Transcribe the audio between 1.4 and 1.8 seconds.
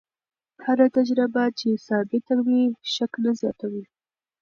چې